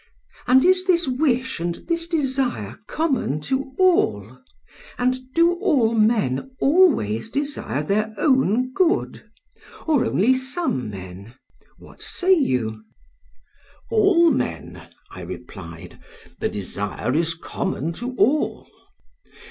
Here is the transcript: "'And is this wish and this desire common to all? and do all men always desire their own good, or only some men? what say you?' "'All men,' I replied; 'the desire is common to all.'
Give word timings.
"'And 0.47 0.65
is 0.65 0.85
this 0.85 1.07
wish 1.07 1.59
and 1.59 1.75
this 1.87 2.07
desire 2.07 2.79
common 2.87 3.39
to 3.41 3.71
all? 3.77 4.39
and 4.97 5.19
do 5.35 5.53
all 5.61 5.93
men 5.93 6.49
always 6.59 7.29
desire 7.29 7.83
their 7.83 8.11
own 8.17 8.73
good, 8.73 9.23
or 9.85 10.03
only 10.03 10.33
some 10.33 10.89
men? 10.89 11.35
what 11.77 12.01
say 12.01 12.33
you?' 12.33 12.81
"'All 13.91 14.31
men,' 14.31 14.89
I 15.11 15.21
replied; 15.21 15.99
'the 16.39 16.49
desire 16.49 17.13
is 17.13 17.35
common 17.35 17.91
to 17.93 18.15
all.' 18.15 18.67